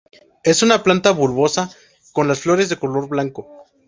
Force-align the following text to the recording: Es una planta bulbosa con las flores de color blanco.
Es 0.43 0.63
una 0.63 0.81
planta 0.81 1.11
bulbosa 1.11 1.69
con 2.11 2.27
las 2.27 2.39
flores 2.39 2.69
de 2.69 2.77
color 2.77 3.07
blanco. 3.07 3.67